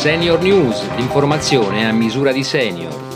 Senior 0.00 0.40
News, 0.40 0.80
l'informazione 0.96 1.86
a 1.86 1.92
misura 1.92 2.32
di 2.32 2.42
senior. 2.42 3.09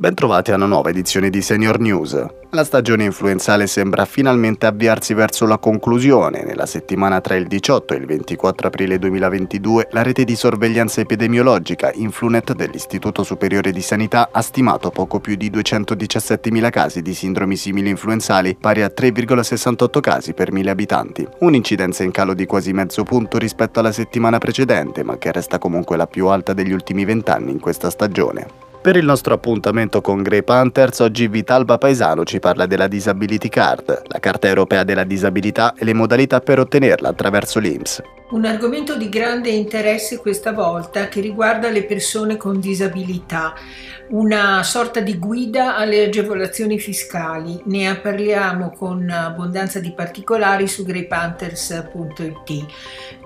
Bentrovati 0.00 0.50
a 0.50 0.54
una 0.54 0.64
nuova 0.64 0.88
edizione 0.88 1.28
di 1.28 1.42
Senior 1.42 1.78
News. 1.78 2.26
La 2.52 2.64
stagione 2.64 3.04
influenzale 3.04 3.66
sembra 3.66 4.06
finalmente 4.06 4.64
avviarsi 4.64 5.12
verso 5.12 5.44
la 5.44 5.58
conclusione. 5.58 6.42
Nella 6.42 6.64
settimana 6.64 7.20
tra 7.20 7.34
il 7.34 7.46
18 7.46 7.92
e 7.92 7.96
il 7.98 8.06
24 8.06 8.68
aprile 8.68 8.98
2022 8.98 9.88
la 9.90 10.02
rete 10.02 10.24
di 10.24 10.34
sorveglianza 10.36 11.02
epidemiologica 11.02 11.92
Influnet 11.92 12.54
dell'Istituto 12.54 13.22
Superiore 13.24 13.72
di 13.72 13.82
Sanità 13.82 14.30
ha 14.32 14.40
stimato 14.40 14.88
poco 14.88 15.20
più 15.20 15.34
di 15.34 15.50
217.000 15.50 16.70
casi 16.70 17.02
di 17.02 17.12
sindromi 17.12 17.56
simili 17.56 17.90
influenzali, 17.90 18.56
pari 18.58 18.80
a 18.80 18.90
3,68 18.96 20.00
casi 20.00 20.32
per 20.32 20.50
mille 20.50 20.70
abitanti. 20.70 21.28
Un'incidenza 21.40 22.04
in 22.04 22.10
calo 22.10 22.32
di 22.32 22.46
quasi 22.46 22.72
mezzo 22.72 23.02
punto 23.02 23.36
rispetto 23.36 23.80
alla 23.80 23.92
settimana 23.92 24.38
precedente, 24.38 25.02
ma 25.02 25.18
che 25.18 25.30
resta 25.30 25.58
comunque 25.58 25.98
la 25.98 26.06
più 26.06 26.28
alta 26.28 26.54
degli 26.54 26.72
ultimi 26.72 27.04
vent'anni 27.04 27.50
in 27.50 27.60
questa 27.60 27.90
stagione. 27.90 28.69
Per 28.82 28.96
il 28.96 29.04
nostro 29.04 29.34
appuntamento 29.34 30.00
con 30.00 30.22
Grey 30.22 30.42
Panthers, 30.42 31.00
oggi 31.00 31.28
Vitalba 31.28 31.76
Paesano 31.76 32.24
ci 32.24 32.38
parla 32.38 32.64
della 32.64 32.88
Disability 32.88 33.50
Card, 33.50 34.04
la 34.06 34.18
carta 34.20 34.48
europea 34.48 34.84
della 34.84 35.04
disabilità 35.04 35.74
e 35.74 35.84
le 35.84 35.92
modalità 35.92 36.40
per 36.40 36.60
ottenerla 36.60 37.10
attraverso 37.10 37.58
l'IMSS. 37.58 38.19
Un 38.30 38.44
argomento 38.44 38.96
di 38.96 39.08
grande 39.08 39.50
interesse 39.50 40.18
questa 40.18 40.52
volta 40.52 41.08
che 41.08 41.20
riguarda 41.20 41.68
le 41.68 41.82
persone 41.82 42.36
con 42.36 42.60
disabilità, 42.60 43.54
una 44.10 44.62
sorta 44.62 45.00
di 45.00 45.18
guida 45.18 45.76
alle 45.76 46.04
agevolazioni 46.04 46.78
fiscali. 46.78 47.60
Ne 47.64 47.92
parliamo 47.96 48.70
con 48.70 49.10
abbondanza 49.10 49.80
di 49.80 49.90
particolari 49.92 50.68
su 50.68 50.84
greypanthers.it. 50.84 52.66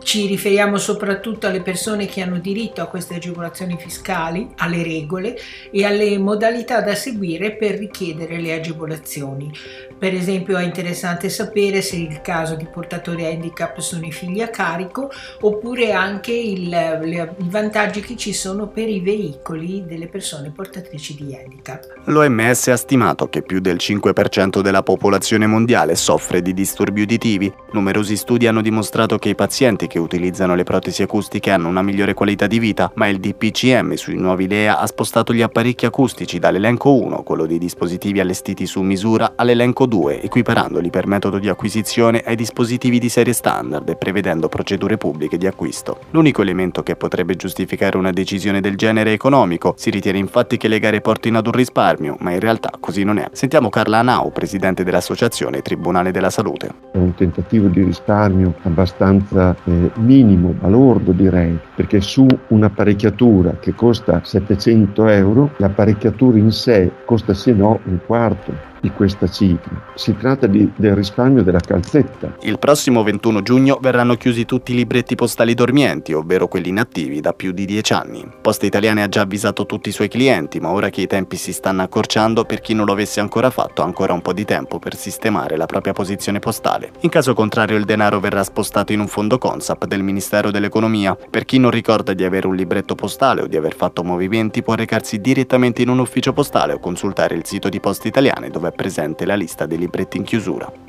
Ci 0.02 0.26
riferiamo 0.26 0.78
soprattutto 0.78 1.46
alle 1.46 1.60
persone 1.62 2.06
che 2.06 2.22
hanno 2.22 2.38
diritto 2.38 2.80
a 2.80 2.86
queste 2.86 3.16
agevolazioni 3.16 3.76
fiscali, 3.78 4.52
alle 4.56 4.82
regole 4.82 5.36
e 5.70 5.84
alle 5.84 6.16
modalità 6.18 6.80
da 6.80 6.94
seguire 6.94 7.56
per 7.56 7.76
richiedere 7.76 8.40
le 8.40 8.54
agevolazioni. 8.54 9.52
Per 9.98 10.12
esempio 10.12 10.56
è 10.56 10.64
interessante 10.64 11.28
sapere 11.28 11.82
se 11.82 11.96
il 11.96 12.20
caso 12.20 12.54
di 12.54 12.66
portatori 12.66 13.24
handicap 13.24 13.78
sono 13.78 14.04
i 14.04 14.12
figli 14.12 14.42
a 14.42 14.48
carico 14.48 14.93
oppure 15.40 15.92
anche 15.92 16.32
il, 16.32 16.68
le, 16.68 17.34
i 17.38 17.48
vantaggi 17.48 18.00
che 18.00 18.16
ci 18.16 18.32
sono 18.32 18.68
per 18.68 18.88
i 18.88 19.00
veicoli 19.00 19.84
delle 19.86 20.08
persone 20.08 20.50
portatrici 20.50 21.14
di 21.14 21.34
handicap. 21.34 21.86
L'OMS 22.04 22.68
ha 22.68 22.76
stimato 22.76 23.28
che 23.28 23.42
più 23.42 23.60
del 23.60 23.76
5% 23.76 24.60
della 24.60 24.82
popolazione 24.82 25.46
mondiale 25.46 25.96
soffre 25.96 26.42
di 26.42 26.52
disturbi 26.52 27.02
uditivi. 27.02 27.52
Numerosi 27.72 28.16
studi 28.16 28.46
hanno 28.46 28.60
dimostrato 28.60 29.18
che 29.18 29.30
i 29.30 29.34
pazienti 29.34 29.86
che 29.86 29.98
utilizzano 29.98 30.54
le 30.54 30.64
protesi 30.64 31.02
acustiche 31.02 31.50
hanno 31.50 31.68
una 31.68 31.82
migliore 31.82 32.14
qualità 32.14 32.46
di 32.46 32.58
vita, 32.58 32.90
ma 32.94 33.08
il 33.08 33.18
DPCM 33.18 33.94
sui 33.94 34.16
nuovi 34.16 34.46
LEA 34.46 34.78
ha 34.78 34.86
spostato 34.86 35.32
gli 35.32 35.42
apparecchi 35.42 35.86
acustici 35.86 36.38
dall'elenco 36.38 36.94
1, 36.94 37.22
quello 37.22 37.46
dei 37.46 37.58
dispositivi 37.58 38.20
allestiti 38.20 38.66
su 38.66 38.82
misura, 38.82 39.32
all'elenco 39.36 39.86
2, 39.86 40.22
equiparandoli 40.22 40.90
per 40.90 41.06
metodo 41.06 41.38
di 41.38 41.48
acquisizione 41.48 42.22
ai 42.24 42.36
dispositivi 42.36 42.98
di 42.98 43.08
serie 43.08 43.32
standard 43.32 43.88
e 43.88 43.96
prevedendo 43.96 44.48
procedure 44.48 44.83
pubbliche 44.96 45.38
di 45.38 45.46
acquisto. 45.46 45.98
L'unico 46.10 46.42
elemento 46.42 46.82
che 46.82 46.96
potrebbe 46.96 47.34
giustificare 47.36 47.96
una 47.96 48.12
decisione 48.12 48.60
del 48.60 48.76
genere 48.76 49.12
economico. 49.12 49.74
Si 49.76 49.90
ritiene 49.90 50.18
infatti 50.18 50.56
che 50.56 50.68
le 50.68 50.78
gare 50.78 51.00
portino 51.00 51.38
ad 51.38 51.46
un 51.46 51.52
risparmio, 51.52 52.16
ma 52.20 52.32
in 52.32 52.40
realtà 52.40 52.70
così 52.78 53.02
non 53.02 53.18
è. 53.18 53.28
Sentiamo 53.32 53.68
Carla 53.68 53.98
Anau, 53.98 54.30
presidente 54.32 54.84
dell'associazione 54.84 55.62
Tribunale 55.62 56.10
della 56.10 56.30
Salute. 56.30 56.68
È 56.92 56.98
un 56.98 57.14
tentativo 57.14 57.68
di 57.68 57.82
risparmio 57.82 58.54
abbastanza 58.62 59.56
eh, 59.64 59.90
minimo, 59.96 60.50
balordo 60.50 61.12
direi, 61.12 61.58
perché 61.74 62.00
su 62.00 62.26
un'apparecchiatura 62.48 63.56
che 63.60 63.74
costa 63.74 64.20
700 64.22 65.08
euro, 65.08 65.50
l'apparecchiatura 65.56 66.38
in 66.38 66.50
sé 66.50 66.90
costa 67.04 67.34
se 67.34 67.52
no 67.52 67.80
un 67.84 67.98
quarto 68.06 68.72
di 68.84 68.90
questa 68.90 69.26
cifra. 69.26 69.82
Si 69.94 70.14
tratta 70.14 70.46
di, 70.46 70.70
del 70.76 70.94
risparmio 70.94 71.42
della 71.42 71.58
calzetta. 71.58 72.36
Il 72.42 72.58
prossimo 72.58 73.02
21 73.02 73.40
giugno 73.40 73.78
verranno 73.80 74.14
chiusi 74.16 74.44
tutti 74.44 74.72
i 74.72 74.74
libretti 74.74 75.14
postali 75.14 75.54
dormienti, 75.54 76.12
ovvero 76.12 76.48
quelli 76.48 76.68
inattivi 76.68 77.20
da 77.20 77.32
più 77.32 77.52
di 77.52 77.64
10 77.64 77.92
anni. 77.94 78.28
Poste 78.42 78.66
Italiane 78.66 79.02
ha 79.02 79.08
già 79.08 79.22
avvisato 79.22 79.64
tutti 79.64 79.88
i 79.88 79.92
suoi 79.92 80.08
clienti, 80.08 80.60
ma 80.60 80.68
ora 80.68 80.90
che 80.90 81.00
i 81.00 81.06
tempi 81.06 81.36
si 81.36 81.54
stanno 81.54 81.80
accorciando, 81.80 82.44
per 82.44 82.60
chi 82.60 82.74
non 82.74 82.84
lo 82.84 82.92
avesse 82.92 83.20
ancora 83.20 83.48
fatto 83.48 83.80
ha 83.80 83.86
ancora 83.86 84.12
un 84.12 84.20
po' 84.20 84.34
di 84.34 84.44
tempo 84.44 84.78
per 84.78 84.96
sistemare 84.96 85.56
la 85.56 85.64
propria 85.64 85.94
posizione 85.94 86.38
postale. 86.38 86.90
In 87.00 87.08
caso 87.08 87.32
contrario 87.32 87.78
il 87.78 87.86
denaro 87.86 88.20
verrà 88.20 88.44
spostato 88.44 88.92
in 88.92 89.00
un 89.00 89.08
fondo 89.08 89.38
Consap 89.38 89.86
del 89.86 90.02
Ministero 90.02 90.50
dell'Economia. 90.50 91.16
Per 91.30 91.46
chi 91.46 91.58
non 91.58 91.70
ricorda 91.70 92.12
di 92.12 92.22
avere 92.22 92.46
un 92.46 92.54
libretto 92.54 92.94
postale 92.94 93.40
o 93.40 93.46
di 93.46 93.56
aver 93.56 93.74
fatto 93.74 94.04
movimenti 94.04 94.62
può 94.62 94.74
recarsi 94.74 95.22
direttamente 95.22 95.80
in 95.80 95.88
un 95.88 96.00
ufficio 96.00 96.34
postale 96.34 96.74
o 96.74 96.78
consultare 96.78 97.34
il 97.34 97.46
sito 97.46 97.70
di 97.70 97.80
Poste 97.80 98.08
Italiane 98.08 98.50
dove 98.50 98.72
presente 98.74 99.24
la 99.24 99.34
lista 99.34 99.66
dei 99.66 99.78
libretti 99.78 100.16
in 100.16 100.24
chiusura. 100.24 100.83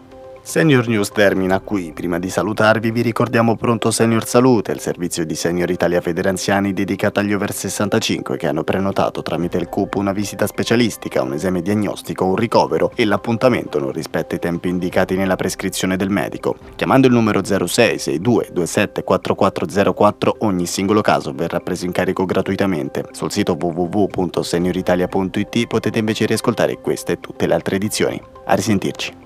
Senior 0.46 0.88
News 0.88 1.10
termina 1.10 1.60
qui. 1.60 1.92
Prima 1.92 2.20
di 2.20 2.30
salutarvi 2.30 2.92
vi 2.92 3.02
ricordiamo 3.02 3.56
Pronto 3.56 3.90
Senior 3.90 4.28
Salute, 4.28 4.74
il 4.74 4.80
servizio 4.80 5.26
di 5.26 5.34
Senior 5.34 5.72
Italia 5.72 6.02
Federanziani 6.02 6.72
dedicato 6.72 7.20
agli 7.20 7.34
over 7.34 7.52
65 7.52 8.38
che 8.38 8.48
hanno 8.48 8.64
prenotato 8.64 9.24
tramite 9.24 9.58
il 9.58 9.68
CUP 9.68 9.96
una 9.96 10.12
visita 10.12 10.46
specialistica, 10.46 11.24
un 11.24 11.34
esame 11.34 11.64
diagnostico, 11.64 12.26
un 12.26 12.36
ricovero 12.36 12.92
e 12.94 13.06
l'appuntamento 13.06 13.80
non 13.80 13.92
rispetta 13.92 14.36
i 14.36 14.40
tempi 14.40 14.70
indicati 14.70 15.16
nella 15.16 15.36
prescrizione 15.36 15.98
del 15.98 16.12
medico. 16.12 16.56
Chiamando 16.76 17.08
il 17.08 17.14
numero 17.14 17.44
0662 17.44 18.50
27 18.54 19.04
4404 19.04 20.36
ogni 20.42 20.68
singolo 20.68 21.02
caso 21.02 21.34
verrà 21.34 21.60
preso 21.60 21.86
in 21.86 21.92
carico 21.92 22.24
gratuitamente. 22.24 23.04
Sul 23.14 23.32
sito 23.32 23.58
www.senioritalia.it 23.60 25.66
potete 25.66 25.98
invece 25.98 26.28
riascoltare 26.28 26.80
queste 26.82 27.14
e 27.14 27.20
tutte 27.20 27.48
le 27.48 27.56
altre 27.56 27.78
edizioni. 27.78 28.22
A 28.46 28.54
risentirci. 28.54 29.25